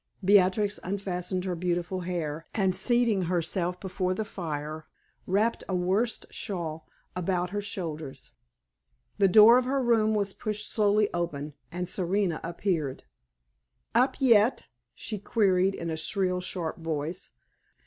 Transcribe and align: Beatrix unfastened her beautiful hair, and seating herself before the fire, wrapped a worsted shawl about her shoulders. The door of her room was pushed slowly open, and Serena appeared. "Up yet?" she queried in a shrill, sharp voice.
Beatrix 0.25 0.79
unfastened 0.83 1.45
her 1.45 1.53
beautiful 1.53 1.99
hair, 1.99 2.47
and 2.55 2.75
seating 2.75 3.25
herself 3.25 3.79
before 3.79 4.15
the 4.15 4.25
fire, 4.25 4.87
wrapped 5.27 5.63
a 5.69 5.75
worsted 5.75 6.33
shawl 6.33 6.87
about 7.15 7.51
her 7.51 7.61
shoulders. 7.61 8.31
The 9.19 9.27
door 9.27 9.59
of 9.59 9.65
her 9.65 9.79
room 9.79 10.15
was 10.15 10.33
pushed 10.33 10.67
slowly 10.71 11.07
open, 11.13 11.53
and 11.71 11.87
Serena 11.87 12.41
appeared. 12.43 13.03
"Up 13.93 14.15
yet?" 14.19 14.65
she 14.95 15.19
queried 15.19 15.75
in 15.75 15.91
a 15.91 15.97
shrill, 15.97 16.41
sharp 16.41 16.79
voice. 16.79 17.29